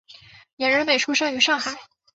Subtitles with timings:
[0.55, 1.77] 严仁美出生于上海。